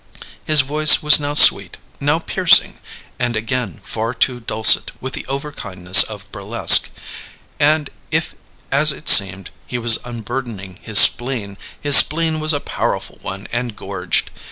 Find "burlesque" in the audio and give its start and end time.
6.31-6.89